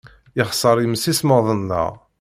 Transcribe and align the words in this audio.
Yexṣer 0.37 0.77
yemsismeḍ-nneɣ. 0.79 1.91